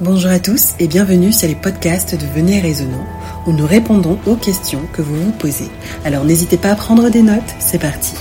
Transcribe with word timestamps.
Bonjour 0.00 0.30
à 0.30 0.40
tous 0.40 0.72
et 0.80 0.88
bienvenue 0.88 1.32
sur 1.32 1.46
les 1.46 1.54
podcasts 1.54 2.14
de 2.14 2.26
Venez 2.26 2.60
Raisonnant 2.60 3.06
où 3.46 3.52
nous 3.52 3.66
répondons 3.66 4.18
aux 4.26 4.36
questions 4.36 4.86
que 4.92 5.02
vous 5.02 5.14
vous 5.14 5.32
posez. 5.32 5.68
Alors 6.04 6.24
n'hésitez 6.24 6.56
pas 6.56 6.70
à 6.70 6.74
prendre 6.74 7.10
des 7.10 7.22
notes, 7.22 7.42
c'est 7.60 7.78
parti. 7.78 8.16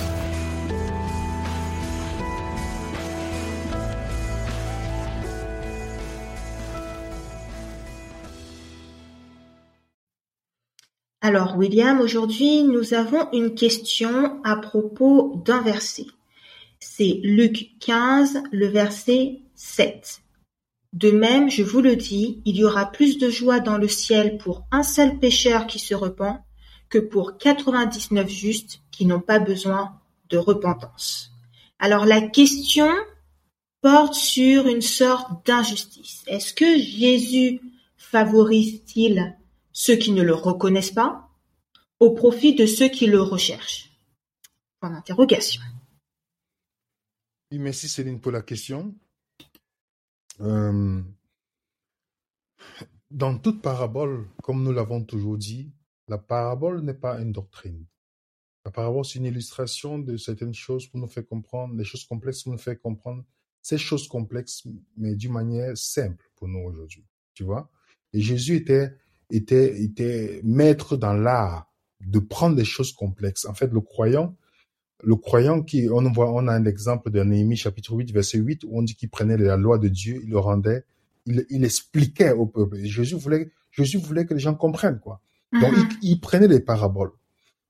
Alors 11.21 11.57
William, 11.57 12.01
aujourd'hui 12.01 12.63
nous 12.63 12.93
avons 12.93 13.29
une 13.31 13.55
question 13.55 14.41
à 14.43 14.57
propos 14.57 15.41
d'un 15.45 15.61
verset. 15.61 16.05
C'est 16.79 17.21
Luc 17.23 17.71
15, 17.79 18.43
le 18.51 18.67
verset 18.67 19.39
7. 19.55 20.21
De 20.93 21.11
même, 21.11 21.49
je 21.49 21.63
vous 21.63 21.81
le 21.81 21.95
dis, 21.95 22.41
il 22.45 22.57
y 22.57 22.65
aura 22.65 22.91
plus 22.91 23.17
de 23.17 23.29
joie 23.29 23.61
dans 23.61 23.77
le 23.77 23.87
ciel 23.87 24.37
pour 24.37 24.65
un 24.71 24.83
seul 24.83 25.19
pécheur 25.19 25.65
qui 25.67 25.79
se 25.79 25.95
repent 25.95 26.43
que 26.89 26.99
pour 26.99 27.37
99 27.37 28.29
justes 28.29 28.81
qui 28.91 29.05
n'ont 29.05 29.21
pas 29.21 29.39
besoin 29.39 30.01
de 30.29 30.37
repentance. 30.37 31.31
Alors 31.79 32.05
la 32.05 32.21
question 32.21 32.91
porte 33.81 34.13
sur 34.13 34.67
une 34.67 34.81
sorte 34.81 35.45
d'injustice. 35.47 36.23
Est-ce 36.27 36.53
que 36.53 36.77
Jésus 36.77 37.61
favorise-t-il 37.97 39.37
ceux 39.71 39.95
qui 39.95 40.11
ne 40.11 40.21
le 40.21 40.33
reconnaissent 40.33 40.91
pas 40.91 41.29
au 41.99 42.11
profit 42.11 42.53
de 42.53 42.65
ceux 42.65 42.89
qui 42.89 43.07
le 43.07 43.21
recherchent? 43.21 43.91
Point 44.79 44.91
d'interrogation. 44.91 45.61
Merci 47.51 47.87
Céline 47.87 48.19
pour 48.19 48.31
la 48.31 48.41
question. 48.41 48.93
Euh, 50.39 51.01
dans 53.09 53.37
toute 53.37 53.61
parabole, 53.61 54.27
comme 54.41 54.63
nous 54.63 54.71
l'avons 54.71 55.03
toujours 55.03 55.37
dit, 55.37 55.71
la 56.07 56.17
parabole 56.17 56.81
n'est 56.81 56.93
pas 56.93 57.19
une 57.19 57.31
doctrine. 57.31 57.85
La 58.65 58.71
parabole, 58.71 59.03
c'est 59.05 59.19
une 59.19 59.25
illustration 59.25 59.99
de 59.99 60.17
certaines 60.17 60.53
choses 60.53 60.87
pour 60.87 60.99
nous 60.99 61.07
faire 61.07 61.27
comprendre, 61.27 61.75
des 61.75 61.83
choses 61.83 62.05
complexes 62.05 62.43
pour 62.43 62.53
nous 62.53 62.59
faire 62.59 62.79
comprendre 62.79 63.23
ces 63.61 63.77
choses 63.77 64.07
complexes, 64.07 64.67
mais 64.97 65.15
d'une 65.15 65.33
manière 65.33 65.77
simple 65.77 66.29
pour 66.35 66.47
nous 66.47 66.59
aujourd'hui. 66.59 67.05
Tu 67.33 67.43
vois? 67.43 67.69
Et 68.13 68.21
Jésus 68.21 68.55
était, 68.55 68.95
était, 69.29 69.81
était 69.81 70.41
maître 70.43 70.97
dans 70.97 71.13
l'art 71.13 71.71
de 71.99 72.19
prendre 72.19 72.55
des 72.55 72.65
choses 72.65 72.91
complexes. 72.91 73.45
En 73.45 73.53
fait, 73.53 73.71
le 73.71 73.81
croyant, 73.81 74.35
le 75.03 75.15
croyant 75.15 75.61
qui, 75.63 75.87
on 75.89 76.11
voit, 76.11 76.31
on 76.33 76.47
a 76.47 76.53
un 76.53 76.65
exemple 76.65 77.09
de 77.11 77.21
Néhémie 77.23 77.55
chapitre 77.57 77.93
8, 77.93 78.11
verset 78.11 78.37
8, 78.37 78.63
où 78.65 78.77
on 78.79 78.81
dit 78.83 78.95
qu'il 78.95 79.09
prenait 79.09 79.37
la 79.37 79.57
loi 79.57 79.77
de 79.77 79.87
Dieu, 79.87 80.19
il 80.23 80.29
le 80.29 80.39
rendait, 80.39 80.83
il, 81.25 81.45
il 81.49 81.63
expliquait 81.65 82.31
au 82.31 82.45
peuple. 82.45 82.77
Et 82.77 82.87
Jésus 82.87 83.15
voulait, 83.15 83.51
Jésus 83.71 83.97
voulait 83.97 84.25
que 84.25 84.33
les 84.33 84.39
gens 84.39 84.55
comprennent, 84.55 84.99
quoi. 84.99 85.21
Donc, 85.53 85.71
Mhm. 85.75 85.89
il, 86.03 86.09
il 86.11 86.19
prenait 86.19 86.47
les 86.47 86.59
paraboles. 86.59 87.11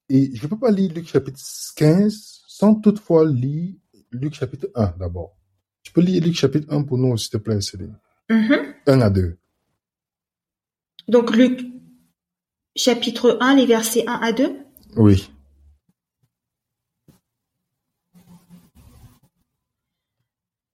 Et 0.10 0.32
je 0.36 0.44
ne 0.44 0.50
peux 0.50 0.58
pas 0.60 0.72
lire 0.72 0.92
Luc 0.94 1.08
chapitre 1.08 1.40
15 1.76 2.42
sans 2.48 2.76
toutefois 2.76 3.26
lire 3.26 3.74
Luc 4.12 4.34
chapitre 4.34 4.70
1 4.76 4.94
d'abord. 5.00 5.38
Tu 5.84 5.92
peux 5.94 6.02
lire 6.02 6.22
Luc 6.24 6.36
chapitre 6.36 6.68
1 6.70 6.84
pour 6.84 6.98
nous, 6.98 7.16
s'il 7.18 7.30
te 7.32 7.38
plaît, 7.38 7.62
Céline. 7.62 7.98
Mhm. 8.30 8.58
1 8.88 9.02
à 9.02 9.10
2. 9.10 9.38
Donc 11.08 11.36
Luc 11.36 11.62
chapitre 12.76 13.38
1, 13.42 13.56
les 13.56 13.66
versets 13.66 14.04
1 14.08 14.20
à 14.22 14.32
2. 14.34 14.54
Oui. 14.98 15.31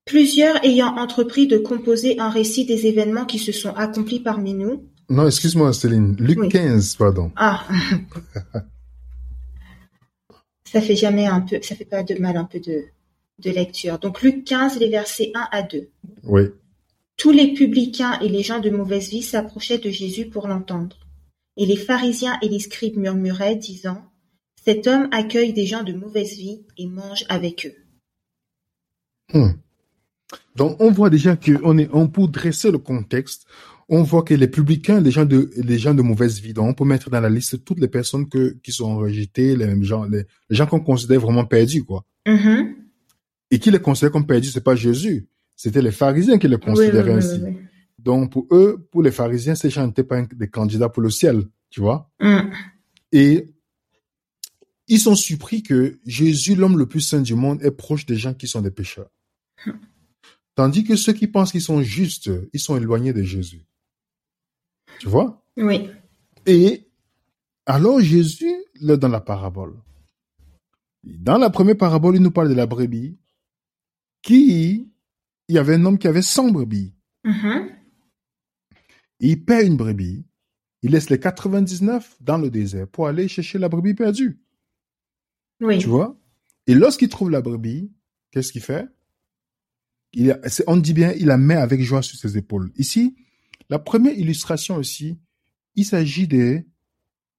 Plusieurs 0.07 0.63
ayant 0.63 0.95
entrepris 0.97 1.47
de 1.47 1.57
composer 1.57 2.17
un 2.19 2.29
récit 2.29 2.65
des 2.65 2.87
événements 2.87 3.25
qui 3.25 3.39
se 3.39 3.51
sont 3.51 3.73
accomplis 3.75 4.21
parmi 4.21 4.53
nous. 4.53 4.85
Non, 5.09 5.27
excuse-moi, 5.27 5.73
Céline. 5.73 6.15
Luc 6.17 6.39
Oui. 6.39 6.49
15, 6.49 6.95
pardon. 6.95 7.31
Ah. 7.35 7.67
ça 10.65 10.81
fait 10.81 10.95
jamais 10.95 11.27
un 11.27 11.41
peu, 11.41 11.61
ça 11.61 11.75
fait 11.75 11.85
pas 11.85 12.03
de 12.03 12.15
mal 12.15 12.37
un 12.37 12.45
peu 12.45 12.59
de, 12.59 12.85
de 13.39 13.51
lecture. 13.51 13.99
Donc 13.99 14.21
Luc 14.21 14.43
15, 14.45 14.79
les 14.79 14.89
versets 14.89 15.31
1 15.35 15.47
à 15.51 15.61
2. 15.61 15.89
Oui. 16.23 16.43
Tous 17.17 17.31
les 17.31 17.53
publicains 17.53 18.19
et 18.19 18.29
les 18.29 18.43
gens 18.43 18.59
de 18.59 18.69
mauvaise 18.69 19.09
vie 19.09 19.23
s'approchaient 19.23 19.79
de 19.79 19.89
Jésus 19.89 20.27
pour 20.27 20.47
l'entendre. 20.47 20.97
Et 21.57 21.65
les 21.65 21.77
pharisiens 21.77 22.37
et 22.41 22.49
les 22.49 22.59
scribes 22.59 22.97
murmuraient, 22.97 23.55
disant, 23.55 24.03
Cet 24.63 24.87
homme 24.87 25.09
accueille 25.11 25.53
des 25.53 25.65
gens 25.65 25.83
de 25.83 25.93
mauvaise 25.93 26.33
vie 26.33 26.61
et 26.77 26.85
mange 26.85 27.25
avec 27.29 27.65
eux. 27.65 27.75
Hmm. 29.33 29.53
Donc, 30.55 30.75
on 30.79 30.91
voit 30.91 31.09
déjà 31.09 31.35
que 31.35 31.51
on 31.63 31.77
est, 31.77 31.89
on 31.93 32.07
pour 32.07 32.27
dresser 32.29 32.71
le 32.71 32.77
contexte, 32.77 33.45
on 33.89 34.03
voit 34.03 34.23
que 34.23 34.33
les 34.33 34.47
publicains, 34.47 34.99
les 34.99 35.11
gens 35.11 35.25
de, 35.25 35.49
les 35.55 35.77
gens 35.77 35.93
de 35.93 36.01
mauvaise 36.01 36.41
vie, 36.41 36.53
donc 36.53 36.69
on 36.69 36.73
peut 36.73 36.83
mettre 36.83 37.09
dans 37.09 37.21
la 37.21 37.29
liste 37.29 37.63
toutes 37.63 37.79
les 37.79 37.87
personnes 37.87 38.27
que, 38.27 38.57
qui 38.61 38.71
sont 38.71 38.97
rejetées, 38.97 39.55
les 39.55 39.65
mêmes 39.65 39.83
gens, 39.83 40.03
les, 40.03 40.23
les 40.49 40.55
gens 40.55 40.65
qu'on 40.65 40.81
considère 40.81 41.21
vraiment 41.21 41.45
perdus, 41.45 41.83
quoi. 41.83 42.05
Mhm. 42.27 42.75
Et 43.49 43.59
qui 43.59 43.71
les 43.71 43.79
considèrent 43.79 44.11
comme 44.11 44.27
perdus, 44.27 44.49
c'est 44.49 44.63
pas 44.63 44.75
Jésus. 44.75 45.27
C'était 45.55 45.81
les 45.81 45.91
pharisiens 45.91 46.37
qui 46.37 46.47
les 46.47 46.55
Oui, 46.55 46.61
oui, 46.65 46.73
considéraient 46.73 47.11
oui, 47.11 47.17
ainsi. 47.17 47.41
Donc, 47.97 48.31
pour 48.31 48.47
eux, 48.51 48.87
pour 48.91 49.01
les 49.01 49.11
pharisiens, 49.11 49.55
ces 49.55 49.69
gens 49.69 49.87
n'étaient 49.87 50.03
pas 50.03 50.21
des 50.21 50.49
candidats 50.49 50.89
pour 50.89 51.01
le 51.01 51.09
ciel, 51.09 51.43
tu 51.69 51.79
vois. 51.79 52.11
Mm. 52.19 52.51
Et 53.13 53.45
ils 54.87 54.99
sont 54.99 55.15
surpris 55.15 55.63
que 55.63 55.99
Jésus, 56.05 56.55
l'homme 56.55 56.77
le 56.77 56.85
plus 56.85 57.01
saint 57.01 57.21
du 57.21 57.35
monde, 57.35 57.61
est 57.63 57.71
proche 57.71 58.05
des 58.05 58.15
gens 58.15 58.33
qui 58.33 58.47
sont 58.47 58.61
des 58.61 58.71
pécheurs. 58.71 59.09
Tandis 60.57 60.83
que 60.83 60.95
ceux 60.95 61.13
qui 61.13 61.27
pensent 61.27 61.51
qu'ils 61.51 61.61
sont 61.61 61.83
justes, 61.83 62.31
ils 62.51 62.59
sont 62.59 62.75
éloignés 62.75 63.13
de 63.13 63.21
Jésus. 63.21 63.63
Tu 64.97 65.07
vois? 65.07 65.45
Oui. 65.55 65.87
Et 66.47 66.87
alors 67.67 67.99
Jésus, 68.01 68.55
là, 68.81 68.97
dans 68.97 69.07
la 69.07 69.21
parabole, 69.21 69.75
dans 71.03 71.37
la 71.37 71.51
première 71.51 71.77
parabole, 71.77 72.15
il 72.15 72.23
nous 72.23 72.31
parle 72.31 72.49
de 72.49 72.55
la 72.55 72.65
brebis, 72.65 73.19
qui, 74.23 74.91
il 75.47 75.55
y 75.55 75.59
avait 75.59 75.75
un 75.75 75.85
homme 75.85 75.99
qui 75.99 76.07
avait 76.07 76.23
100 76.23 76.49
brebis. 76.49 76.91
Mhm. 77.23 77.69
Et 79.19 79.27
il 79.29 79.45
perd 79.45 79.67
une 79.67 79.77
brebis, 79.77 80.25
il 80.81 80.89
laisse 80.89 81.11
les 81.11 81.19
99 81.19 82.17
dans 82.19 82.39
le 82.39 82.49
désert 82.49 82.87
pour 82.87 83.05
aller 83.05 83.27
chercher 83.27 83.59
la 83.59 83.69
brebis 83.69 83.93
perdue. 83.93 84.41
Oui. 85.61 85.77
Tu 85.77 85.85
vois? 85.85 86.19
Et 86.65 86.73
lorsqu'il 86.73 87.09
trouve 87.09 87.29
la 87.29 87.41
brebis, 87.41 87.91
qu'est-ce 88.31 88.51
qu'il 88.51 88.63
fait? 88.63 88.87
Il, 90.13 90.31
a- 90.31 90.49
c'est- 90.49 90.63
On 90.67 90.77
dit 90.77 90.93
bien, 90.93 91.11
il 91.13 91.25
la 91.27 91.37
met 91.37 91.55
avec 91.55 91.81
joie 91.81 92.01
sur 92.01 92.17
ses 92.17 92.37
épaules. 92.37 92.71
Ici, 92.75 93.15
la 93.69 93.79
première 93.79 94.17
illustration 94.17 94.75
aussi, 94.75 95.19
il 95.75 95.85
s'agit 95.85 96.27
des, 96.27 96.65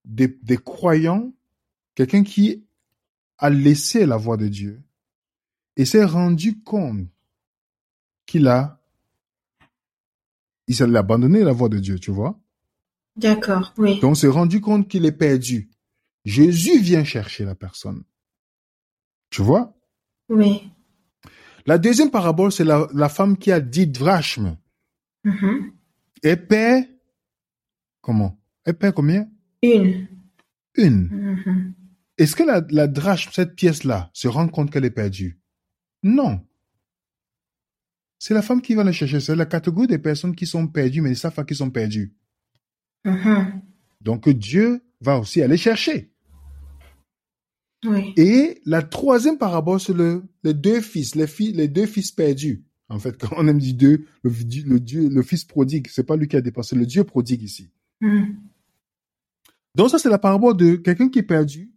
des, 0.04 0.28
des 0.42 0.56
croyants, 0.58 1.32
quelqu'un 1.94 2.22
qui 2.22 2.64
a 3.38 3.50
laissé 3.50 4.06
la 4.06 4.16
voix 4.16 4.36
de 4.36 4.48
Dieu 4.48 4.82
et 5.76 5.84
s'est 5.84 6.04
rendu 6.04 6.60
compte 6.62 7.06
qu'il 8.26 8.46
a, 8.48 8.80
il 10.66 10.74
s'est 10.76 10.94
abandonné 10.96 11.42
la 11.44 11.52
voix 11.52 11.68
de 11.68 11.78
Dieu, 11.78 11.98
tu 11.98 12.10
vois? 12.10 12.38
D'accord. 13.16 13.72
Oui. 13.78 13.98
donc, 14.00 14.12
on 14.12 14.14
s'est 14.14 14.28
rendu 14.28 14.60
compte 14.60 14.88
qu'il 14.88 15.06
est 15.06 15.12
perdu. 15.12 15.70
Jésus 16.24 16.78
vient 16.80 17.04
chercher 17.04 17.44
la 17.44 17.54
personne. 17.54 18.04
Tu 19.30 19.42
vois? 19.42 19.76
Oui. 20.28 20.70
La 21.68 21.76
deuxième 21.76 22.10
parabole, 22.10 22.50
c'est 22.50 22.64
la, 22.64 22.88
la 22.94 23.10
femme 23.10 23.36
qui 23.36 23.52
a 23.52 23.60
dit 23.60 23.86
drachmes. 23.86 24.56
Mhm. 25.24 25.72
Elle 26.22 26.46
perd 26.46 26.86
comment? 28.00 28.40
Elle 28.64 28.78
perd 28.78 28.94
combien? 28.94 29.28
Une. 29.62 30.08
Une. 30.76 31.08
Mhm. 31.10 31.74
Est-ce 32.16 32.34
que 32.34 32.42
la, 32.42 32.64
la 32.70 32.86
drachme, 32.86 33.32
cette 33.34 33.54
pièce-là, 33.54 34.08
se 34.14 34.28
rend 34.28 34.48
compte 34.48 34.70
qu'elle 34.70 34.86
est 34.86 34.90
perdue? 34.90 35.42
Non. 36.02 36.40
C'est 38.18 38.32
la 38.32 38.40
femme 38.40 38.62
qui 38.62 38.74
va 38.74 38.82
la 38.82 38.92
chercher. 38.92 39.20
C'est 39.20 39.36
la 39.36 39.44
catégorie 39.44 39.88
des 39.88 39.98
personnes 39.98 40.34
qui 40.34 40.46
sont 40.46 40.66
perdues, 40.68 41.02
mais 41.02 41.10
ils 41.10 41.18
savent 41.18 41.34
pas 41.34 41.44
qu'ils 41.44 41.58
sont 41.58 41.70
perdus. 41.70 42.14
Mhm. 43.04 43.60
Donc 44.00 44.26
Dieu 44.30 44.82
va 45.02 45.18
aussi 45.18 45.42
aller 45.42 45.58
chercher. 45.58 46.14
Oui. 47.84 48.12
Et 48.16 48.60
la 48.64 48.82
troisième 48.82 49.38
parabole, 49.38 49.80
c'est 49.80 49.92
le, 49.92 50.24
les 50.42 50.54
deux 50.54 50.80
fils, 50.80 51.14
les, 51.14 51.26
filles, 51.26 51.52
les 51.52 51.68
deux 51.68 51.86
fils 51.86 52.10
perdus. 52.10 52.64
En 52.88 52.98
fait, 52.98 53.16
quand 53.20 53.36
on 53.36 53.46
aime 53.46 53.58
dire 53.58 53.74
deux, 53.74 54.04
le, 54.22 54.30
le, 54.30 54.80
Dieu, 54.80 55.08
le 55.08 55.22
fils 55.22 55.44
prodigue, 55.44 55.88
c'est 55.90 56.04
pas 56.04 56.16
lui 56.16 56.28
qui 56.28 56.36
a 56.36 56.40
dépensé, 56.40 56.76
le 56.76 56.86
Dieu 56.86 57.04
prodigue 57.04 57.42
ici. 57.42 57.70
Mhm. 58.00 58.36
Donc 59.74 59.90
ça, 59.90 59.98
c'est 59.98 60.08
la 60.08 60.18
parabole 60.18 60.56
de 60.56 60.76
quelqu'un 60.76 61.08
qui 61.08 61.20
est 61.20 61.24
perdu, 61.24 61.70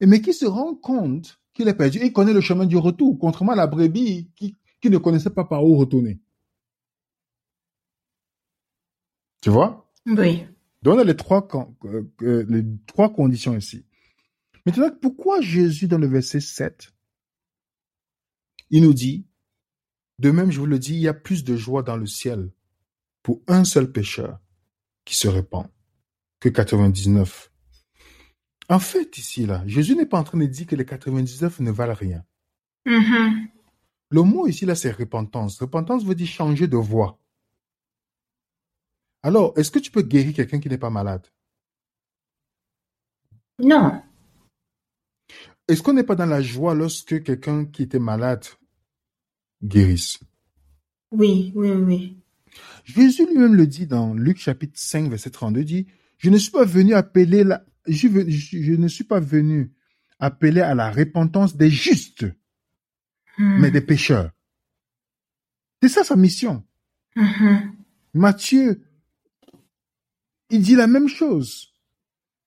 mais 0.00 0.20
qui 0.20 0.32
se 0.32 0.46
rend 0.46 0.74
compte 0.74 1.38
qu'il 1.52 1.68
est 1.68 1.74
perdu 1.74 1.98
et 1.98 2.12
connaît 2.12 2.32
le 2.32 2.40
chemin 2.40 2.64
du 2.64 2.76
retour, 2.76 3.18
contrairement 3.18 3.52
à 3.52 3.56
la 3.56 3.66
brebis 3.66 4.30
qui, 4.36 4.56
qui 4.80 4.88
ne 4.88 4.98
connaissait 4.98 5.30
pas 5.30 5.44
par 5.44 5.64
où 5.64 5.76
retourner. 5.76 6.18
Tu 9.42 9.50
vois? 9.50 9.90
Oui. 10.06 10.44
Donc 10.82 10.96
on 10.96 10.98
a 10.98 11.04
les 11.04 11.16
trois, 11.16 11.46
euh, 11.84 12.02
euh, 12.22 12.46
les 12.48 12.64
trois 12.86 13.12
conditions 13.12 13.56
ici. 13.56 13.84
Maintenant, 14.66 14.90
pourquoi 15.00 15.40
Jésus, 15.40 15.88
dans 15.88 15.98
le 15.98 16.06
verset 16.06 16.40
7, 16.40 16.92
il 18.70 18.82
nous 18.82 18.94
dit, 18.94 19.26
de 20.18 20.30
même, 20.30 20.50
je 20.50 20.60
vous 20.60 20.66
le 20.66 20.78
dis, 20.78 20.94
il 20.94 21.00
y 21.00 21.08
a 21.08 21.14
plus 21.14 21.44
de 21.44 21.56
joie 21.56 21.82
dans 21.82 21.96
le 21.96 22.06
ciel 22.06 22.52
pour 23.22 23.42
un 23.48 23.64
seul 23.64 23.90
pécheur 23.90 24.38
qui 25.04 25.16
se 25.16 25.28
répand 25.28 25.66
que 26.40 26.48
99. 26.48 27.50
En 28.68 28.78
fait, 28.78 29.18
ici, 29.18 29.46
là, 29.46 29.62
Jésus 29.66 29.96
n'est 29.96 30.06
pas 30.06 30.18
en 30.18 30.24
train 30.24 30.38
de 30.38 30.46
dire 30.46 30.66
que 30.66 30.76
les 30.76 30.86
99 30.86 31.60
ne 31.60 31.70
valent 31.70 31.94
rien. 31.94 32.24
Mhm. 32.86 33.48
Le 34.10 34.22
mot 34.22 34.46
ici, 34.46 34.66
là, 34.66 34.74
c'est 34.74 34.90
repentance. 34.90 35.58
Repentance 35.58 36.04
veut 36.04 36.14
dire 36.14 36.28
changer 36.28 36.68
de 36.68 36.76
voie. 36.76 37.18
Alors, 39.22 39.52
est-ce 39.56 39.70
que 39.70 39.78
tu 39.78 39.90
peux 39.90 40.02
guérir 40.02 40.34
quelqu'un 40.34 40.60
qui 40.60 40.68
n'est 40.68 40.78
pas 40.78 40.90
malade? 40.90 41.26
Non. 43.58 44.02
Est-ce 45.70 45.82
qu'on 45.82 45.92
n'est 45.92 46.02
pas 46.04 46.16
dans 46.16 46.26
la 46.26 46.42
joie 46.42 46.74
lorsque 46.74 47.22
quelqu'un 47.22 47.64
qui 47.64 47.82
était 47.84 47.98
malade 47.98 48.44
guérisse? 49.62 50.18
Oui, 51.12 51.52
oui, 51.54 51.70
oui. 51.70 52.16
Jésus 52.84 53.26
lui-même 53.26 53.54
le 53.54 53.66
dit 53.66 53.86
dans 53.86 54.12
Luc 54.14 54.38
chapitre 54.38 54.74
5, 54.76 55.08
verset 55.10 55.30
32, 55.30 55.64
dit, 55.64 55.86
je 56.18 56.28
ne 56.30 56.38
suis 56.38 56.50
pas 56.50 56.64
venu 56.64 56.94
appeler 56.94 57.44
la, 57.44 57.64
je, 57.86 58.08
veux- 58.08 58.28
je- 58.28 58.60
je 58.62 58.72
ne 58.72 58.88
suis 58.88 59.04
pas 59.04 59.20
venu 59.20 59.72
appeler 60.18 60.60
à 60.60 60.74
la 60.74 60.90
repentance 60.90 61.56
des 61.56 61.70
justes, 61.70 62.26
Hmm. 63.38 63.60
mais 63.60 63.70
des 63.70 63.80
pécheurs. 63.80 64.32
C'est 65.82 65.88
ça 65.88 66.04
sa 66.04 66.16
mission. 66.16 66.64
Mhm. 67.16 67.72
Matthieu, 68.12 68.82
il 70.50 70.60
dit 70.62 70.74
la 70.74 70.86
même 70.88 71.08
chose. 71.08 71.72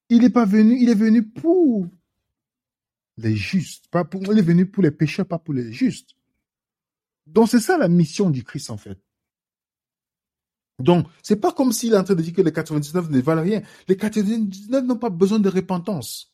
Il 0.09 0.19
n'est 0.21 0.29
pas 0.29 0.45
venu, 0.45 0.77
il 0.79 0.89
est 0.89 0.93
venu 0.95 1.23
pour 1.23 1.87
les 3.17 3.35
justes, 3.35 3.87
pas 3.89 4.03
pour, 4.03 4.21
il 4.23 4.37
est 4.39 4.41
venu 4.41 4.65
pour 4.65 4.83
les 4.83 4.91
pécheurs, 4.91 5.25
pas 5.27 5.39
pour 5.39 5.53
les 5.53 5.71
justes. 5.71 6.15
Donc 7.27 7.49
c'est 7.49 7.59
ça 7.59 7.77
la 7.77 7.87
mission 7.87 8.29
du 8.29 8.43
Christ 8.43 8.69
en 8.69 8.77
fait. 8.77 8.99
Donc 10.79 11.07
c'est 11.21 11.35
pas 11.39 11.51
comme 11.51 11.71
s'il 11.71 11.93
est 11.93 11.97
en 11.97 12.03
train 12.03 12.15
de 12.15 12.21
dire 12.21 12.33
que 12.33 12.41
les 12.41 12.51
99 12.51 13.09
ne 13.09 13.21
valent 13.21 13.43
rien. 13.43 13.61
Les 13.87 13.95
99 13.95 14.83
n'ont 14.85 14.97
pas 14.97 15.09
besoin 15.09 15.39
de 15.39 15.49
repentance. 15.49 16.33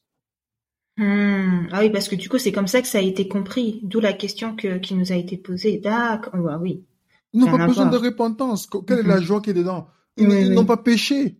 Hmm. 0.97 1.67
Ah 1.71 1.79
oui, 1.81 1.89
parce 1.91 2.09
que 2.09 2.15
du 2.15 2.27
coup, 2.27 2.37
c'est 2.39 2.51
comme 2.51 2.67
ça 2.67 2.81
que 2.81 2.87
ça 2.87 2.97
a 2.97 3.01
été 3.01 3.27
compris. 3.27 3.79
D'où 3.83 3.99
la 4.01 4.11
question 4.13 4.55
que, 4.55 4.77
qui 4.79 4.95
nous 4.95 5.11
a 5.11 5.15
été 5.15 5.37
posée. 5.37 5.77
D'accord. 5.77 6.33
Ah 6.49 6.57
oui. 6.59 6.83
Ils 7.31 7.39
n'ont 7.39 7.55
pas 7.57 7.67
besoin 7.67 7.85
de 7.85 7.97
repentance. 7.97 8.67
Que- 8.67 8.83
Quelle 8.83 8.99
est 8.99 9.03
la 9.03 9.21
joie 9.21 9.41
qui 9.41 9.51
est 9.51 9.53
dedans? 9.53 9.87
Ils, 10.17 10.27
Oui, 10.27 10.41
ils 10.41 10.49
oui. 10.49 10.55
n'ont 10.55 10.65
pas 10.65 10.77
péché. 10.77 11.37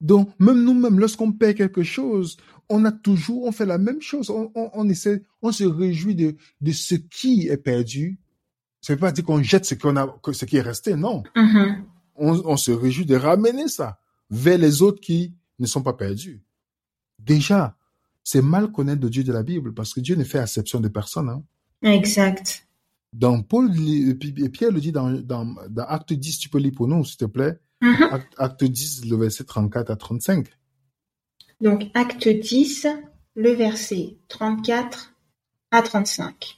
Donc, 0.00 0.30
même 0.38 0.62
nous-mêmes, 0.62 0.98
lorsqu'on 0.98 1.32
perd 1.32 1.56
quelque 1.56 1.82
chose, 1.82 2.36
on 2.70 2.84
a 2.84 2.92
toujours, 2.92 3.44
on 3.44 3.52
fait 3.52 3.66
la 3.66 3.78
même 3.78 4.00
chose. 4.02 4.30
On, 4.30 4.50
on, 4.54 4.70
on 4.74 4.88
essaie, 4.88 5.22
on 5.42 5.52
se 5.52 5.64
réjouit 5.64 6.14
de, 6.14 6.36
de 6.60 6.72
ce 6.72 6.94
qui 6.94 7.48
est 7.48 7.56
perdu. 7.56 8.18
Ça 8.80 8.92
veut 8.94 8.98
pas 9.00 9.10
dire 9.12 9.24
qu'on 9.24 9.42
jette 9.42 9.64
ce 9.64 9.74
qu'on 9.74 9.96
a, 9.96 10.14
ce 10.32 10.44
qui 10.44 10.56
est 10.56 10.60
resté, 10.62 10.94
non. 10.94 11.22
Mhm. 11.34 11.84
On, 12.16 12.32
on 12.44 12.56
se 12.56 12.70
réjouit 12.70 13.06
de 13.06 13.16
ramener 13.16 13.68
ça 13.68 13.98
vers 14.30 14.58
les 14.58 14.82
autres 14.82 15.00
qui 15.00 15.34
ne 15.58 15.66
sont 15.66 15.82
pas 15.82 15.92
perdus. 15.94 16.42
Déjà, 17.18 17.76
c'est 18.24 18.42
mal 18.42 18.70
connaître 18.70 19.02
le 19.02 19.10
Dieu 19.10 19.24
de 19.24 19.32
la 19.32 19.42
Bible 19.42 19.72
parce 19.74 19.94
que 19.94 20.00
Dieu 20.00 20.14
ne 20.16 20.24
fait 20.24 20.38
exception 20.40 20.80
de 20.80 20.88
personne. 20.88 21.28
Hein. 21.28 21.42
Exact. 21.82 22.66
Dans 23.12 23.40
Paul, 23.42 23.70
et 23.88 24.14
puis- 24.14 24.34
et 24.44 24.48
Pierre 24.50 24.70
le 24.70 24.80
dit 24.80 24.92
dans, 24.92 25.10
dans, 25.10 25.46
dans 25.70 25.84
Acte 25.84 26.12
10, 26.12 26.38
tu 26.38 26.48
peux 26.50 26.58
lire 26.58 26.72
pour 26.76 26.86
nous, 26.88 27.04
s'il 27.04 27.16
te 27.16 27.24
plaît. 27.24 27.58
Mhm. 27.80 28.02
Acte, 28.10 28.34
Acte 28.36 28.64
10, 28.64 29.06
le 29.06 29.16
verset 29.16 29.44
34 29.44 29.90
à 29.90 29.96
35. 29.96 30.46
Donc, 31.60 31.82
acte 31.94 32.28
10, 32.28 32.86
le 33.34 33.50
verset 33.52 34.16
34 34.28 35.14
à 35.70 35.82
35. 35.82 36.56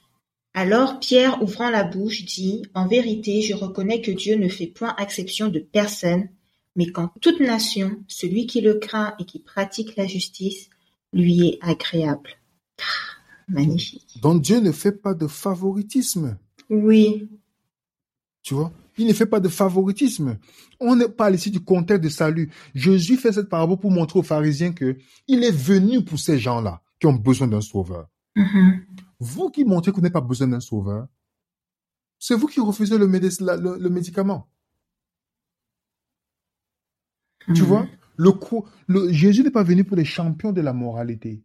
Alors 0.53 0.99
Pierre, 1.01 1.43
ouvrant 1.43 1.71
la 1.71 1.85
bouche, 1.85 2.25
dit, 2.25 2.63
En 2.75 2.87
vérité, 2.87 3.41
je 3.43 3.55
reconnais 3.55 4.01
que 4.03 4.11
Dieu 4.11 4.37
ne 4.37 4.49
fait 4.49 4.67
point 4.67 4.95
exception 4.97 5.49
de 5.49 5.61
personne, 5.61 6.29
mais 6.77 6.87
qu'en 6.91 7.09
toute 7.21 7.41
nation, 7.41 8.03
celui 8.09 8.47
qui 8.47 8.61
le 8.61 8.75
craint 8.75 9.15
et 9.19 9.25
qui 9.25 9.39
pratique 9.39 9.97
la 9.97 10.07
justice 10.07 10.69
lui 11.13 11.49
est 11.49 11.59
agréable. 11.63 12.31
Ah, 12.81 12.85
Magnifique. 13.49 14.21
Donc 14.23 14.43
Dieu 14.43 14.61
ne 14.61 14.71
fait 14.73 14.93
pas 14.93 15.15
de 15.15 15.27
favoritisme, 15.27 16.37
Oui. 16.69 17.29
tu 18.43 18.55
vois? 18.55 18.73
Il 19.01 19.07
ne 19.07 19.15
fait 19.15 19.25
pas 19.27 19.41
de 19.41 19.49
favoritisme. 19.49 20.37
On 20.79 20.95
ne 20.95 21.07
parle 21.07 21.35
ici 21.35 21.51
du 21.51 21.61
contexte 21.61 22.05
de 22.05 22.11
salut. 22.11 22.51
Jésus 22.75 23.17
fait 23.17 23.33
cette 23.33 23.49
parabole 23.49 23.79
pour 23.79 23.91
montrer 23.91 24.19
aux 24.19 24.23
pharisiens 24.23 24.73
que 24.73 24.99
il 25.27 25.43
est 25.43 25.51
venu 25.51 26.05
pour 26.05 26.19
ces 26.19 26.39
gens-là 26.39 26.83
qui 27.01 27.07
ont 27.07 27.15
besoin 27.15 27.49
d'un 27.49 27.63
sauveur. 27.63 28.09
Mhm. 28.37 28.85
Vous 29.19 29.49
qui 29.51 29.65
montrez 29.65 29.91
que 29.91 29.97
vous 29.97 30.03
n'avez 30.03 30.13
pas 30.13 30.21
besoin 30.21 30.49
d'un 30.49 30.61
sauveur, 30.61 31.09
c'est 32.19 32.35
vous 32.35 32.47
qui 32.47 32.61
refusez 32.61 32.99
le, 32.99 33.07
médec- 33.07 33.41
la- 33.41 33.57
le- 33.57 33.79
le 33.79 33.89
médicament. 33.89 34.49
Tu 37.55 37.63
Mhm. 37.63 37.69
vois, 37.69 37.87
le, 38.19 38.31
le 38.87 39.13
Jésus 39.13 39.43
n'est 39.43 39.51
pas 39.51 39.63
venu 39.63 39.83
pour 39.85 39.97
les 39.97 40.05
champions 40.05 40.53
de 40.53 40.61
la 40.61 40.75
moralité, 40.75 41.43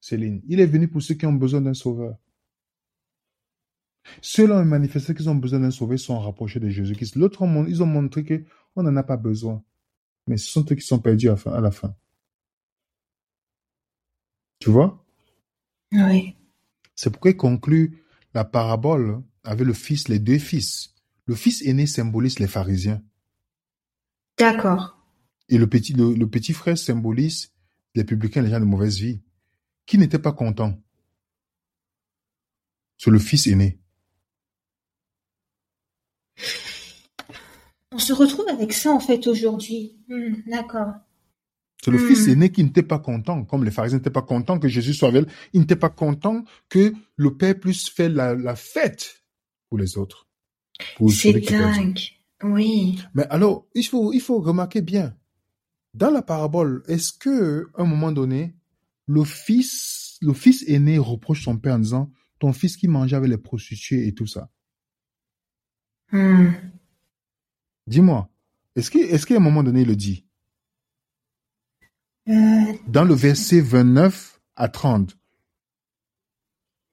Céline. 0.00 0.40
Il 0.46 0.60
est 0.60 0.66
venu 0.66 0.86
pour 0.86 1.02
ceux 1.02 1.14
qui 1.14 1.26
ont 1.26 1.32
besoin 1.32 1.60
d'un 1.60 1.74
sauveur. 1.74 2.16
Ceux-là 4.20 4.58
ont 4.58 4.64
manifesté 4.64 5.14
qu'ils 5.14 5.28
ont 5.30 5.34
besoin 5.34 5.60
d'un 5.60 5.70
sauveur, 5.70 5.98
sont 5.98 6.18
rapprochés 6.18 6.60
de 6.60 6.68
Jésus-Christ. 6.68 7.16
L'autre, 7.16 7.42
ont 7.42 7.46
mon- 7.46 7.66
ils 7.66 7.82
ont 7.82 7.86
montré 7.86 8.24
que 8.24 8.44
on 8.76 8.82
n'en 8.82 8.96
a 8.96 9.02
pas 9.02 9.16
besoin. 9.16 9.62
Mais 10.26 10.36
ce 10.36 10.48
sont 10.48 10.64
eux 10.70 10.74
qui 10.74 10.82
sont 10.86 10.98
perdus 10.98 11.28
à, 11.28 11.32
la 11.32 11.36
fin- 11.36 11.52
à 11.52 11.60
la 11.60 11.70
fin. 11.70 11.96
Tu 14.58 14.70
vois? 14.70 15.04
Oui. 15.92 16.36
C'est 16.94 17.10
pourquoi 17.10 17.32
il 17.32 17.36
conclut 17.36 18.02
la 18.34 18.44
parabole 18.44 19.22
avec 19.44 19.66
le 19.66 19.72
fils, 19.72 20.08
les 20.08 20.18
deux 20.18 20.38
fils. 20.38 20.94
Le 21.26 21.34
fils 21.34 21.62
aîné 21.62 21.86
symbolise 21.86 22.38
les 22.38 22.46
pharisiens. 22.46 23.02
D'accord. 24.38 24.98
Et 25.48 25.58
le 25.58 25.68
petit, 25.68 25.92
le, 25.92 26.14
le 26.14 26.26
petit 26.28 26.52
frère 26.52 26.78
symbolise 26.78 27.52
les 27.94 28.04
publicains, 28.04 28.42
les 28.42 28.50
gens 28.50 28.60
de 28.60 28.64
mauvaise 28.64 28.98
vie, 28.98 29.20
qui 29.84 29.98
n'étaient 29.98 30.18
pas 30.18 30.32
contents. 30.32 30.80
C'est 32.98 33.10
le 33.10 33.18
fils 33.18 33.46
aîné. 33.48 33.81
On 37.92 37.98
se 37.98 38.12
retrouve 38.12 38.48
avec 38.48 38.72
ça 38.72 38.90
en 38.92 39.00
fait 39.00 39.26
aujourd'hui. 39.26 39.96
Hmm, 40.08 40.34
D'accord. 40.46 40.94
C'est 41.84 41.90
le 41.90 41.98
Hmm. 41.98 42.06
fils 42.08 42.28
aîné 42.28 42.50
qui 42.52 42.62
n'était 42.64 42.82
pas 42.84 42.98
content, 43.00 43.44
comme 43.44 43.64
les 43.64 43.70
pharisiens 43.70 43.98
n'étaient 43.98 44.10
pas 44.10 44.22
contents 44.22 44.58
que 44.58 44.68
Jésus 44.68 44.94
soit 44.94 45.08
avec 45.08 45.24
eux. 45.24 45.26
Ils 45.52 45.60
n'étaient 45.60 45.76
pas 45.76 45.90
contents 45.90 46.44
que 46.68 46.92
le 47.16 47.36
Père 47.36 47.58
puisse 47.58 47.88
faire 47.88 48.10
la, 48.10 48.34
la 48.34 48.54
fête 48.56 49.22
pour 49.68 49.78
les 49.78 49.98
autres. 49.98 50.28
C'est 51.08 51.32
dingue. 51.40 51.98
Oui. 52.44 52.98
Mais 53.14 53.24
alors, 53.30 53.66
il 53.74 53.84
faut, 53.84 54.12
il 54.12 54.20
faut 54.20 54.40
remarquer 54.40 54.80
bien, 54.80 55.14
dans 55.94 56.10
la 56.10 56.22
parabole, 56.22 56.82
est-ce 56.88 57.12
que, 57.12 57.68
à 57.76 57.82
un 57.82 57.84
moment 57.84 58.10
donné, 58.12 58.54
le 59.06 59.24
fils, 59.24 60.18
le 60.22 60.32
fils 60.32 60.64
aîné 60.68 60.98
reproche 60.98 61.44
son 61.44 61.58
père 61.58 61.74
en 61.74 61.78
disant, 61.80 62.10
ton 62.38 62.52
fils 62.52 62.76
qui 62.76 62.88
mangeait 62.88 63.16
avec 63.16 63.30
les 63.30 63.38
prostituées 63.38 64.06
et 64.08 64.14
tout 64.14 64.26
ça. 64.26 64.50
Hmm. 66.10 66.50
Dis-moi, 67.86 68.28
est-ce 68.76 69.26
qu'à 69.26 69.36
un 69.36 69.40
moment 69.40 69.62
donné, 69.62 69.82
il 69.82 69.88
le 69.88 69.96
dit? 69.96 70.24
Euh, 72.28 72.72
Dans 72.86 73.04
le 73.04 73.14
verset 73.14 73.60
29 73.60 74.40
à 74.56 74.68
30. 74.68 75.16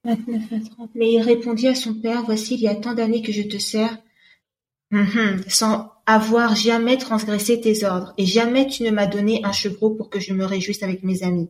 29 0.03 0.53
à 0.53 0.59
30. 0.75 0.89
Mais 0.95 1.13
il 1.13 1.21
répondit 1.21 1.67
à 1.67 1.75
son 1.75 1.93
père, 1.93 2.23
Voici, 2.23 2.55
il 2.55 2.61
y 2.61 2.67
a 2.67 2.75
tant 2.75 2.93
d'années 2.93 3.21
que 3.21 3.31
je 3.31 3.43
te 3.43 3.57
sers, 3.57 3.97
sans 5.47 5.91
avoir 6.05 6.55
jamais 6.55 6.97
transgressé 6.97 7.61
tes 7.61 7.85
ordres, 7.85 8.13
et 8.17 8.25
jamais 8.25 8.67
tu 8.67 8.81
ne 8.83 8.89
m'as 8.89 9.05
donné 9.05 9.41
un 9.45 9.51
chevreau 9.51 9.91
pour 9.91 10.09
que 10.09 10.19
je 10.19 10.33
me 10.33 10.45
réjouisse 10.45 10.81
avec 10.81 11.03
mes 11.03 11.21
amis. 11.21 11.49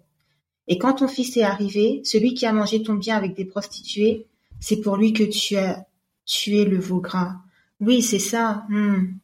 Et 0.67 0.77
quand 0.77 0.95
ton 0.95 1.07
fils 1.07 1.37
est 1.37 1.43
arrivé, 1.43 2.01
celui 2.03 2.33
qui 2.33 2.45
a 2.45 2.53
mangé 2.53 2.83
ton 2.83 2.95
bien 2.95 3.15
avec 3.15 3.35
des 3.35 3.45
prostituées, 3.45 4.27
c'est 4.59 4.81
pour 4.81 4.97
lui 4.97 5.13
que 5.13 5.23
tu 5.23 5.55
as 5.55 5.85
tué 6.25 6.65
le 6.65 6.77
veau 6.77 6.99
gras. 6.99 7.37
Oui, 7.79 8.01
c'est 8.01 8.19
ça. 8.19 8.65
hmm. 8.69 9.17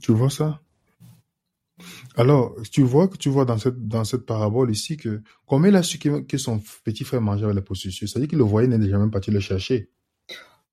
Tu 0.00 0.12
vois 0.12 0.30
ça? 0.30 0.60
Alors, 2.16 2.56
tu 2.72 2.82
vois 2.82 3.06
que 3.08 3.16
tu 3.16 3.28
vois 3.28 3.44
dans 3.44 3.58
cette, 3.58 3.86
dans 3.86 4.04
cette 4.04 4.26
parabole 4.26 4.70
ici 4.70 4.96
que, 4.96 5.22
comment 5.46 5.66
il 5.66 5.76
a 5.76 5.82
su 5.82 5.98
que, 5.98 6.20
que 6.20 6.36
son 6.36 6.60
petit 6.84 7.04
frère 7.04 7.20
mangeait 7.20 7.44
avec 7.44 7.56
les 7.56 7.62
prostituées? 7.62 8.06
C'est-à-dire 8.06 8.28
qu'il 8.28 8.38
le 8.38 8.44
voyait, 8.44 8.68
il 8.68 8.76
n'est 8.76 8.88
jamais 8.88 9.10
parti 9.10 9.30
le 9.30 9.40
chercher. 9.40 9.88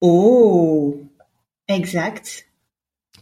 Oh, 0.02 1.00
exact. 1.68 2.48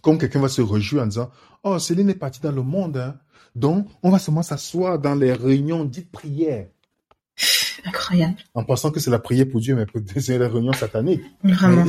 Comme 0.02 0.18
quelqu'un 0.18 0.40
va 0.40 0.50
se 0.50 0.62
réjouir 0.62 1.04
en 1.04 1.08
disant, 1.08 1.32
oh, 1.64 1.78
Céline 1.80 2.10
est 2.10 2.16
partie 2.16 2.42
dans 2.42 2.52
le 2.52 2.64
monde, 2.64 2.98
hein. 2.98 3.20
Donc, 3.56 3.88
on 4.02 4.10
va 4.10 4.18
seulement 4.18 4.42
s'asseoir 4.42 4.98
dans 4.98 5.14
les 5.14 5.32
réunions 5.32 5.86
dites 5.86 6.12
prières. 6.12 6.68
Incroyable. 7.86 8.36
En 8.54 8.64
pensant 8.64 8.90
que 8.92 9.00
c'est 9.00 9.12
la 9.12 9.20
prière 9.20 9.48
pour 9.50 9.60
Dieu, 9.60 9.76
mais 9.76 9.86
pour- 9.86 10.02
c'est 10.20 10.38
la 10.38 10.48
réunion 10.48 10.74
satanique. 10.74 11.22
Vraiment. 11.44 11.86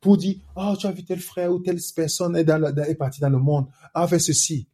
Pour 0.00 0.16
dire, 0.16 0.36
oh, 0.56 0.74
tu 0.78 0.86
as 0.86 0.92
vu 0.92 1.04
tel 1.04 1.20
frère 1.20 1.52
ou 1.52 1.58
telle 1.58 1.78
personne 1.94 2.34
est, 2.36 2.44
dans 2.44 2.58
la- 2.58 2.72
dans- 2.72 2.84
est 2.84 2.94
partie 2.94 3.20
dans 3.20 3.28
le 3.28 3.38
monde, 3.38 3.66
a 3.92 4.06
fait 4.08 4.18
ceci. 4.18 4.66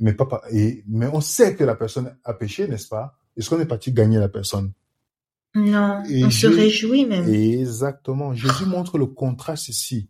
Mais, 0.00 0.14
papa, 0.14 0.42
et, 0.50 0.82
mais 0.88 1.06
on 1.12 1.20
sait 1.20 1.54
que 1.54 1.64
la 1.64 1.74
personne 1.74 2.16
a 2.24 2.32
péché, 2.34 2.66
n'est-ce 2.66 2.88
pas? 2.88 3.18
Est-ce 3.36 3.50
qu'on 3.50 3.60
est 3.60 3.66
parti 3.66 3.92
gagner 3.92 4.18
la 4.18 4.28
personne? 4.28 4.72
Non, 5.54 6.02
Et 6.08 6.24
on 6.24 6.30
se 6.30 6.46
réjouit 6.46 7.06
même. 7.06 7.28
Exactement. 7.32 8.34
Jésus 8.34 8.64
montre 8.66 8.98
le 8.98 9.06
contraste 9.06 9.68
ici. 9.68 10.08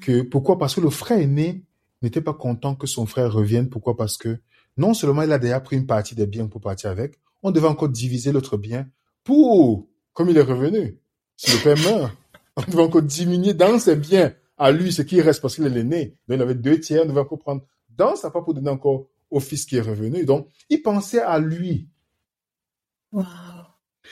Que 0.00 0.22
pourquoi? 0.22 0.56
Parce 0.58 0.74
que 0.74 0.80
le 0.80 0.90
frère 0.90 1.18
aîné 1.18 1.64
n'était 2.00 2.20
pas 2.20 2.32
content 2.34 2.74
que 2.76 2.86
son 2.86 3.06
frère 3.06 3.32
revienne. 3.32 3.68
Pourquoi? 3.68 3.96
Parce 3.96 4.16
que 4.16 4.38
non 4.76 4.94
seulement 4.94 5.22
il 5.22 5.32
a 5.32 5.38
déjà 5.38 5.58
pris 5.60 5.76
une 5.76 5.86
partie 5.86 6.14
des 6.14 6.26
biens 6.26 6.46
pour 6.46 6.60
partir 6.60 6.90
avec, 6.90 7.18
on 7.42 7.50
devait 7.50 7.66
encore 7.66 7.88
diviser 7.88 8.30
l'autre 8.30 8.56
bien 8.56 8.88
pour, 9.24 9.88
comme 10.12 10.28
il 10.30 10.36
est 10.38 10.42
revenu, 10.42 10.96
si 11.36 11.50
le 11.50 11.62
père 11.62 11.76
meurt, 11.92 12.16
on 12.66 12.70
devait 12.70 12.82
encore 12.82 13.02
diminuer 13.02 13.54
dans 13.54 13.78
ses 13.78 13.96
biens 13.96 14.34
à 14.56 14.72
lui 14.72 14.92
ce 14.92 15.02
qui 15.02 15.20
reste 15.20 15.40
parce 15.40 15.54
qu'il 15.54 15.64
est 15.64 15.70
l'aîné. 15.70 16.16
Donc 16.26 16.38
il 16.38 16.42
avait 16.42 16.54
deux 16.54 16.80
tiers, 16.80 17.02
on 17.04 17.08
devait 17.08 17.20
encore 17.20 17.38
prendre 17.38 17.62
dans 17.90 18.16
sa 18.16 18.30
part 18.30 18.44
pour 18.44 18.54
donner 18.54 18.70
encore 18.70 19.06
au 19.30 19.40
fils 19.40 19.64
qui 19.64 19.76
est 19.76 19.80
revenu. 19.80 20.24
Donc 20.24 20.48
il 20.68 20.82
pensait 20.82 21.20
à 21.20 21.38
lui. 21.38 21.88
Waouh. 23.12 23.24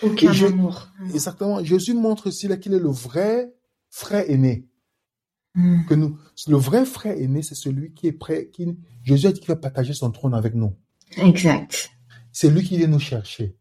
Aucun 0.03 0.33
je- 0.33 0.47
amour. 0.47 0.89
Exactement. 1.13 1.63
Jésus 1.65 1.95
montre 1.95 2.29
aussi 2.29 2.49
là 2.49 2.57
qu'il 2.57 2.75
est 2.75 2.79
le 2.79 2.91
vrai 2.91 3.53
frère 3.91 4.29
aîné. 4.31 4.69
Mm. 5.55 5.87
Que 5.89 5.95
nous, 5.95 6.19
le 6.49 6.57
vrai 6.57 6.85
frère 6.85 7.17
aîné, 7.17 7.43
c'est 7.43 7.55
celui 7.55 7.95
qui 7.95 8.09
est 8.09 8.13
prêt, 8.13 8.51
qui, 8.53 8.77
Jésus 9.05 9.27
a 9.27 9.33
dit 9.33 9.41
qu'il 9.41 9.49
va 9.49 9.57
partager 9.57 9.95
son 9.95 10.11
trône 10.11 10.35
avec 10.35 10.55
nous. 10.55 10.75
Exact. 11.17 11.91
C'est 12.31 12.51
lui 12.51 12.63
qui 12.63 12.77
vient 12.77 12.89
nous 12.89 12.99
chercher. 12.99 13.57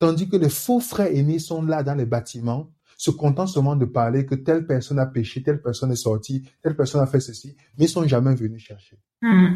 Tandis 0.00 0.28
que 0.28 0.36
les 0.36 0.48
faux 0.48 0.80
frères 0.80 1.14
aînés 1.14 1.38
sont 1.38 1.62
là 1.62 1.84
dans 1.84 1.94
les 1.94 2.06
bâtiments, 2.06 2.72
se 2.96 3.10
contentent 3.10 3.48
seulement 3.48 3.76
de 3.76 3.84
parler 3.84 4.24
que 4.26 4.34
telle 4.34 4.66
personne 4.66 4.98
a 4.98 5.06
péché, 5.06 5.42
telle 5.42 5.60
personne 5.60 5.92
est 5.92 5.96
sortie, 5.96 6.48
telle 6.62 6.76
personne 6.76 7.02
a 7.02 7.06
fait 7.06 7.20
ceci, 7.20 7.54
mais 7.78 7.84
ils 7.84 7.88
sont 7.88 8.06
jamais 8.06 8.34
venus 8.34 8.62
chercher. 8.62 8.98
Mm. 9.22 9.54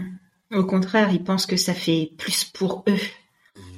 Au 0.52 0.64
contraire, 0.64 1.12
ils 1.12 1.23
pensent 1.23 1.47
que 1.47 1.56
ça 1.56 1.73
fait 1.75 2.12
plus 2.18 2.44
pour 2.44 2.85
eux. 2.88 2.99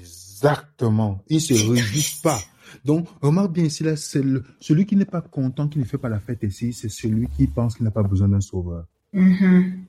Exactement. 0.00 1.22
Ils 1.28 1.40
se 1.40 1.52
réjouissent 1.54 2.20
pas. 2.22 2.38
Donc, 2.84 3.06
remarque 3.20 3.52
bien 3.52 3.64
ici, 3.64 3.84
là, 3.84 3.96
c'est 3.96 4.22
le- 4.22 4.42
celui 4.58 4.86
qui 4.86 4.96
n'est 4.96 5.04
pas 5.04 5.20
content, 5.20 5.68
qui 5.68 5.78
ne 5.78 5.84
fait 5.84 5.98
pas 5.98 6.08
la 6.08 6.18
fête 6.18 6.42
ici, 6.42 6.72
c'est 6.72 6.88
celui 6.88 7.28
qui 7.28 7.46
pense 7.46 7.76
qu'il 7.76 7.84
n'a 7.84 7.90
pas 7.90 8.02
besoin 8.02 8.28
d'un 8.28 8.40
sauveur. 8.40 8.86
Mhm. 9.12 9.84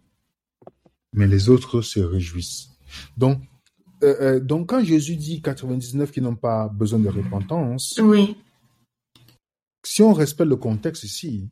Mais 1.13 1.27
les 1.27 1.49
autres 1.49 1.81
se 1.81 1.99
réjouissent. 2.01 2.69
Donc, 3.17 3.39
euh, 4.03 4.15
euh, 4.21 4.39
donc 4.39 4.69
quand 4.69 4.83
Jésus 4.83 5.15
dit 5.15 5.41
99 5.41 6.11
qui 6.11 6.21
n'ont 6.21 6.35
pas 6.35 6.67
besoin 6.67 6.99
de 6.99 7.07
repentance, 7.09 7.99
Oui. 8.03 8.35
Si 9.83 10.01
on 10.01 10.13
respecte 10.13 10.49
le 10.49 10.55
contexte 10.55 11.03
ici, 11.03 11.49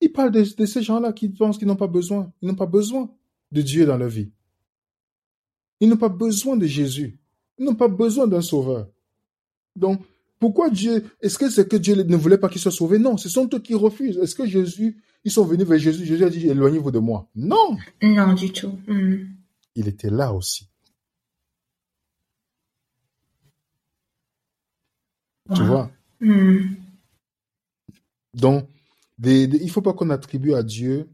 il 0.00 0.12
parle 0.12 0.30
de, 0.30 0.42
de 0.42 0.66
ces 0.66 0.82
gens-là 0.82 1.12
qui 1.12 1.28
pensent 1.28 1.58
qu'ils 1.58 1.68
n'ont 1.68 1.76
pas 1.76 1.86
besoin. 1.86 2.32
Ils 2.40 2.48
n'ont 2.48 2.54
pas 2.54 2.66
besoin 2.66 3.10
de 3.52 3.62
Dieu 3.62 3.86
dans 3.86 3.96
leur 3.96 4.08
vie. 4.08 4.30
Ils 5.80 5.88
n'ont 5.88 5.96
pas 5.96 6.08
besoin 6.08 6.56
de 6.56 6.66
Jésus. 6.66 7.18
Ils 7.58 7.64
n'ont 7.64 7.74
pas 7.74 7.88
besoin 7.88 8.26
d'un 8.26 8.40
sauveur. 8.40 8.88
Donc, 9.76 10.02
pourquoi 10.38 10.70
Dieu, 10.70 11.04
est-ce 11.20 11.38
que 11.38 11.50
c'est 11.50 11.68
que 11.68 11.76
Dieu 11.76 11.94
ne 11.96 12.16
voulait 12.16 12.38
pas 12.38 12.48
qu'ils 12.48 12.60
soient 12.60 12.70
sauvés? 12.70 12.98
Non, 12.98 13.16
ce 13.16 13.28
sont 13.28 13.48
eux 13.52 13.58
qui 13.58 13.74
refusent. 13.74 14.18
Est-ce 14.18 14.34
que 14.34 14.46
Jésus, 14.46 15.02
ils 15.24 15.32
sont 15.32 15.44
venus 15.44 15.66
vers 15.66 15.78
Jésus, 15.78 16.04
Jésus 16.04 16.24
a 16.24 16.30
dit, 16.30 16.48
éloignez-vous 16.48 16.92
de 16.92 17.00
moi? 17.00 17.28
Non! 17.34 17.76
Non, 18.02 18.34
du 18.34 18.52
tout. 18.52 18.78
Mm. 18.86 19.24
Il 19.74 19.88
était 19.88 20.10
là 20.10 20.32
aussi. 20.32 20.68
Tu 25.54 25.62
vois? 25.62 25.90
Mm. 26.20 26.74
Donc, 28.34 28.68
des- 29.18 29.46
des- 29.46 29.58
il 29.58 29.70
faut 29.70 29.82
pas 29.82 29.92
qu'on 29.94 30.10
attribue 30.10 30.54
à 30.54 30.62
Dieu 30.62 31.08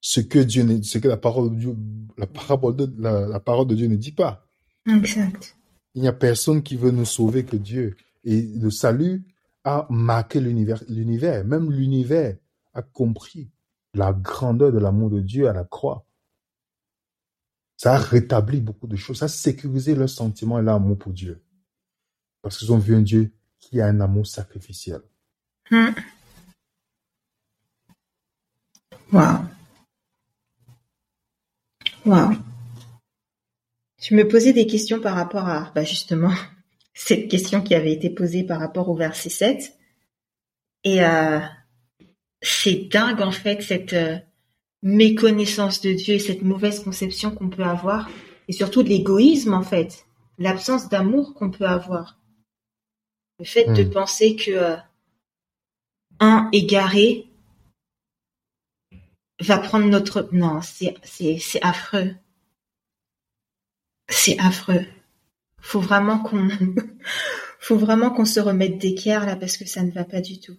ce 0.00 0.20
que 0.20 0.38
Dieu 0.38 0.62
ne- 0.64 0.82
ce 0.82 0.98
que 0.98 1.08
la 1.08 1.16
parole 1.16 1.50
de 1.50 1.56
Dieu, 1.56 1.76
la 2.18 2.26
parole 2.26 2.76
de, 2.76 2.92
la, 2.98 3.26
la 3.26 3.40
parole 3.40 3.66
de 3.68 3.74
Dieu 3.74 3.86
ne 3.88 3.96
dit 3.96 4.12
pas. 4.12 4.48
Exact. 4.86 5.56
Il 5.94 6.02
n'y 6.02 6.08
a 6.08 6.12
personne 6.12 6.62
qui 6.62 6.76
veut 6.76 6.90
nous 6.90 7.04
sauver 7.04 7.44
que 7.44 7.56
Dieu. 7.56 7.96
Et 8.24 8.42
le 8.42 8.70
salut 8.70 9.24
a 9.64 9.86
marqué 9.90 10.40
l'univers, 10.40 10.82
l'univers. 10.88 11.44
Même 11.44 11.70
l'univers 11.70 12.36
a 12.72 12.82
compris 12.82 13.50
la 13.94 14.12
grandeur 14.12 14.72
de 14.72 14.78
l'amour 14.78 15.10
de 15.10 15.20
Dieu 15.20 15.48
à 15.48 15.52
la 15.52 15.64
croix. 15.64 16.06
Ça 17.76 17.94
a 17.94 17.98
rétabli 17.98 18.60
beaucoup 18.60 18.86
de 18.86 18.96
choses. 18.96 19.18
Ça 19.18 19.26
a 19.26 19.28
sécurisé 19.28 19.94
leur 19.94 20.08
sentiment 20.08 20.58
et 20.58 20.62
leur 20.62 20.76
amour 20.76 20.98
pour 20.98 21.12
Dieu. 21.12 21.44
Parce 22.40 22.58
qu'ils 22.58 22.72
ont 22.72 22.78
vu 22.78 22.94
un 22.94 23.02
Dieu 23.02 23.32
qui 23.58 23.80
a 23.80 23.86
un 23.86 24.00
amour 24.00 24.26
sacrificiel. 24.26 25.00
Mm. 25.72 25.94
Wow. 29.10 29.38
Wow. 32.04 32.32
Je 34.02 34.14
me 34.14 34.28
posais 34.28 34.52
des 34.52 34.66
questions 34.66 35.00
par 35.00 35.14
rapport 35.14 35.48
à, 35.48 35.72
bah 35.74 35.82
justement, 35.82 36.34
cette 36.94 37.28
question 37.30 37.62
qui 37.62 37.74
avait 37.74 37.92
été 37.92 38.10
posée 38.10 38.44
par 38.44 38.60
rapport 38.60 38.90
au 38.90 38.94
verset 38.94 39.30
7. 39.30 39.72
Et 40.84 41.02
euh, 41.02 41.40
c'est 42.42 42.88
dingue 42.90 43.22
en 43.22 43.32
fait 43.32 43.62
cette 43.62 43.94
euh, 43.94 44.18
méconnaissance 44.82 45.80
de 45.80 45.94
Dieu 45.94 46.16
et 46.16 46.18
cette 46.18 46.42
mauvaise 46.42 46.80
conception 46.80 47.30
qu'on 47.30 47.48
peut 47.48 47.64
avoir, 47.64 48.10
et 48.46 48.52
surtout 48.52 48.82
de 48.82 48.90
l'égoïsme 48.90 49.54
en 49.54 49.62
fait, 49.62 50.04
l'absence 50.36 50.90
d'amour 50.90 51.32
qu'on 51.32 51.50
peut 51.50 51.66
avoir. 51.66 52.18
Le 53.38 53.46
fait 53.46 53.72
de 53.72 53.84
Hmm. 53.84 53.90
penser 53.90 54.36
que 54.36 54.50
euh, 54.50 54.76
un 56.20 56.48
égaré 56.52 57.28
va 59.40 59.58
prendre 59.58 59.86
notre... 59.86 60.28
Non, 60.32 60.60
c'est 60.62 60.94
affreux. 61.62 62.14
C'est 64.08 64.38
affreux. 64.38 64.84
Faut 65.58 65.80
vraiment 65.80 66.18
qu'on 66.18 66.48
faut 67.58 67.76
vraiment 67.76 68.10
qu'on 68.10 68.24
se 68.24 68.40
remette 68.40 68.78
d'équerre 68.78 69.26
là 69.26 69.36
parce 69.36 69.56
que 69.56 69.66
ça 69.66 69.82
ne 69.82 69.90
va 69.90 70.04
pas 70.04 70.20
du 70.20 70.40
tout. 70.40 70.56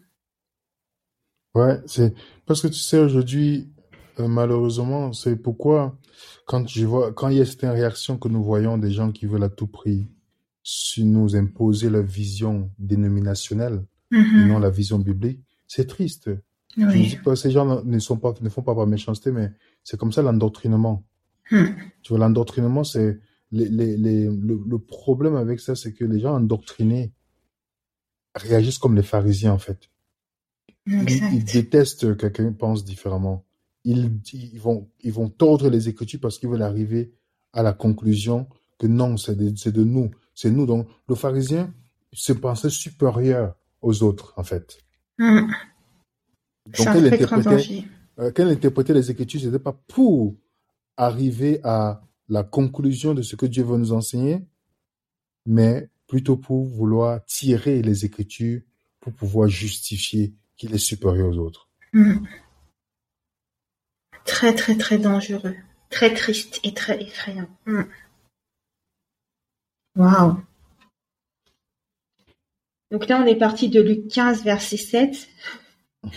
Ouais, 1.54 1.80
c'est 1.86 2.14
parce 2.46 2.62
que 2.62 2.68
tu 2.68 2.80
sais 2.80 2.98
aujourd'hui, 2.98 3.70
euh, 4.20 4.28
malheureusement, 4.28 5.14
c'est 5.14 5.36
pourquoi 5.36 5.98
quand 6.46 6.68
je 6.68 6.86
vois, 6.86 7.14
quand 7.14 7.30
il 7.30 7.38
y 7.38 7.42
a 7.42 7.46
certaines 7.46 7.72
réactions 7.72 8.18
que 8.18 8.28
nous 8.28 8.44
voyons 8.44 8.78
des 8.78 8.92
gens 8.92 9.12
qui 9.12 9.26
veulent 9.26 9.44
à 9.44 9.50
tout 9.50 9.68
prix 9.68 10.08
nous 10.98 11.36
imposer 11.36 11.90
leur 11.90 12.04
vision 12.04 12.72
dénominationnelle 12.80 13.86
et 14.14 14.18
Mhm. 14.18 14.48
non 14.48 14.60
la 14.60 14.70
vision 14.70 15.00
biblique, 15.00 15.42
c'est 15.68 15.88
triste. 15.88 16.30
Je 16.78 16.82
ne 16.86 16.92
dis 16.92 17.18
pas 17.18 17.36
ces 17.36 17.52
gens 17.52 17.84
ne 17.84 18.00
sont 18.00 18.18
pas 18.18 18.34
ne 18.42 18.50
font 18.50 18.64
pas 18.64 18.74
par 18.76 18.88
méchanceté, 18.88 19.32
mais 19.32 19.52
c'est 19.84 19.98
comme 20.00 20.12
ça 20.12 20.22
l'endoctrinement. 20.22 21.04
Hmm. 21.52 21.66
Tu 22.02 22.10
vois, 22.10 22.20
l'endoctrinement, 22.20 22.84
c'est 22.84 23.20
les, 23.52 23.70
les, 23.70 23.98
les, 23.98 24.26
le, 24.26 24.60
le 24.68 24.80
problème 24.80 25.36
avec 25.36 25.60
ça, 25.60 25.76
c'est 25.76 25.94
que 25.94 26.06
les 26.06 26.20
gens 26.20 26.36
endoctrinés 26.36 27.12
réagissent 28.36 28.80
comme 28.80 28.96
les 28.96 29.04
pharisiens 29.04 29.54
en 29.54 29.60
fait. 29.60 29.90
Ils, 30.88 31.44
détestent 31.46 32.16
que 32.16 32.28
quelqu'un 32.28 32.52
pense 32.54 32.84
différemment. 32.84 33.46
Ils, 33.86 34.20
ils 34.34 34.60
vont, 34.60 34.90
ils 35.02 35.14
vont 35.14 35.30
tordre 35.30 35.70
les 35.70 35.88
écritures 35.90 36.20
parce 36.20 36.40
qu'ils 36.40 36.50
veulent 36.50 36.62
arriver 36.62 37.14
à 37.54 37.64
la 37.64 37.74
conclusion 37.74 38.48
que 38.80 38.88
non, 38.88 39.18
c'est 39.18 39.36
de, 39.36 39.72
de 39.72 39.84
nous. 39.84 40.12
C'est 40.34 40.52
nous. 40.52 40.66
Donc, 40.66 40.88
le 41.08 41.16
pharisien 41.16 41.74
se 42.12 42.34
pensait 42.34 42.70
supérieur 42.70 43.56
aux 43.84 44.04
autres, 44.04 44.34
en 44.38 44.44
fait. 44.44 44.80
Hmm. 45.20 45.52
Donc, 46.66 46.86
grand 46.86 46.96
interprétait, 46.96 47.84
euh, 48.20 48.32
quand 48.36 48.48
interprétait 48.48 48.94
les 48.94 49.12
écritures, 49.12 49.42
ce 49.42 49.46
n'était 49.48 49.60
pas 49.60 49.74
pour 49.88 50.36
arriver 50.98 51.60
à 51.64 52.02
la 52.30 52.44
conclusion 52.44 53.14
de 53.14 53.22
ce 53.22 53.36
que 53.36 53.46
Dieu 53.46 53.64
veut 53.64 53.78
nous 53.78 53.94
enseigner, 53.94 54.42
mais 55.46 55.90
plutôt 56.08 56.38
pour 56.38 56.66
vouloir 56.66 57.24
tirer 57.26 57.82
les 57.82 58.06
écritures 58.06 58.62
pour 59.00 59.14
pouvoir 59.14 59.50
justifier 59.50 60.34
qu'il 60.56 60.74
est 60.74 60.78
supérieur 60.78 61.30
aux 61.30 61.38
autres. 61.38 61.70
Hmm. 61.92 62.26
Très 64.26 64.56
très 64.56 64.78
très 64.78 64.98
dangereux. 64.98 65.56
Très 65.90 66.14
triste 66.14 66.60
et 66.64 66.74
très 66.74 67.02
effrayant. 67.02 67.50
Hmm. 67.66 67.84
Waouh. 69.96 70.38
Donc 72.94 73.08
là, 73.08 73.20
on 73.20 73.26
est 73.26 73.36
parti 73.36 73.70
de 73.70 73.82
Luc 73.82 74.08
15, 74.08 74.44
verset 74.44 74.78
7. 74.78 75.28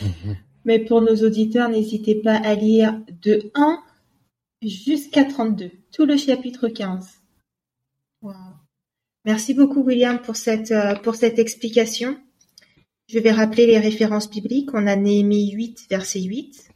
Mais 0.66 0.78
pour 0.78 1.00
nos 1.00 1.16
auditeurs, 1.24 1.70
n'hésitez 1.70 2.16
pas 2.16 2.36
à 2.36 2.54
lire 2.54 3.00
de 3.22 3.50
1 3.54 3.82
jusqu'à 4.60 5.24
32, 5.24 5.70
tout 5.90 6.04
le 6.04 6.18
chapitre 6.18 6.68
15. 6.68 7.08
Wow. 8.20 8.34
Merci 9.24 9.54
beaucoup 9.54 9.82
William 9.82 10.20
pour 10.20 10.36
cette, 10.36 10.70
euh, 10.70 10.94
pour 10.96 11.14
cette 11.14 11.38
explication. 11.38 12.20
Je 13.08 13.20
vais 13.20 13.32
rappeler 13.32 13.66
les 13.66 13.78
références 13.78 14.28
bibliques. 14.28 14.74
On 14.74 14.86
a 14.86 14.96
Néhémie 14.96 15.52
8, 15.52 15.86
verset 15.88 16.20
8. 16.20 16.68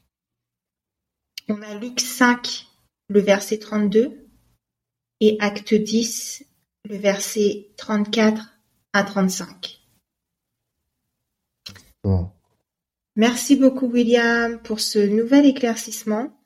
On 1.49 1.61
a 1.61 1.75
Luc 1.75 2.00
5, 2.00 2.64
le 3.09 3.21
verset 3.21 3.59
32. 3.59 4.26
Et 5.21 5.37
Acte 5.40 5.75
10, 5.75 6.47
le 6.88 6.97
verset 6.97 7.69
34 7.76 8.57
à 8.95 9.02
35. 9.04 9.80
Bon. 12.04 12.28
Merci 13.16 13.57
beaucoup 13.57 13.87
William 13.87 14.61
pour 14.62 14.80
ce 14.80 14.99
nouvel 14.99 15.47
éclaircissement. 15.47 16.37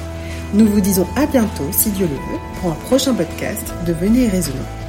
Nous 0.53 0.65
vous 0.65 0.81
disons 0.81 1.07
à 1.15 1.27
bientôt, 1.27 1.71
si 1.71 1.91
Dieu 1.91 2.07
le 2.07 2.15
veut, 2.15 2.39
pour 2.59 2.71
un 2.71 2.75
prochain 2.75 3.13
podcast 3.13 3.71
de 3.85 3.93
Venez 3.93 4.23
et 4.23 4.29
Raisonnant. 4.29 4.84